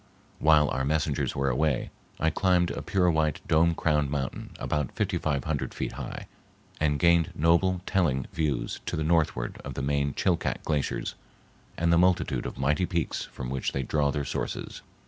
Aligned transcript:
While 0.39 0.67
our 0.69 0.83
messengers 0.83 1.35
were 1.35 1.51
away, 1.51 1.91
I 2.19 2.31
climbed 2.31 2.71
a 2.71 2.81
pure 2.81 3.11
white, 3.11 3.39
dome 3.47 3.75
crowned 3.75 4.09
mountain 4.09 4.49
about 4.57 4.91
fifty 4.93 5.19
five 5.19 5.43
hundred 5.43 5.75
feet 5.75 5.91
high 5.91 6.25
and 6.79 6.97
gained 6.97 7.29
noble 7.35 7.81
telling 7.85 8.25
views 8.33 8.79
to 8.87 8.95
the 8.95 9.03
northward 9.03 9.61
of 9.63 9.75
the 9.75 9.83
main 9.83 10.15
Chilcat 10.15 10.63
glaciers 10.63 11.13
and 11.77 11.93
the 11.93 11.99
multitude 11.99 12.47
of 12.47 12.57
mighty 12.57 12.87
peaks 12.87 13.25
from 13.25 13.51
which 13.51 13.73
they 13.73 13.83
draw 13.83 14.09
their 14.09 14.25
sources. 14.25 14.81